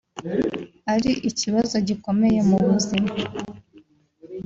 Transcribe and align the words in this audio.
ari 0.93 1.11
ikibazo 1.29 1.75
gikomeye 1.87 2.39
mu 2.49 2.57
buzima 2.67 3.13